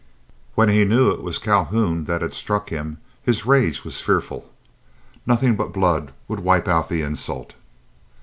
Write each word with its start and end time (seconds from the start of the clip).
When 0.55 0.67
he 0.69 0.83
knew 0.83 1.11
it 1.11 1.21
was 1.21 1.37
Calhoun 1.37 2.05
that 2.05 2.23
had 2.23 2.33
struck 2.33 2.69
him, 2.71 2.97
his 3.21 3.45
rage 3.45 3.83
was 3.83 4.01
fearful. 4.01 4.51
Nothing 5.27 5.55
but 5.55 5.71
blood 5.73 6.11
would 6.27 6.39
wipe 6.39 6.67
out 6.67 6.89
the 6.89 7.03
insult. 7.03 7.53